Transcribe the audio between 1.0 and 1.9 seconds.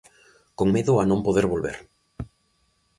non poder volver.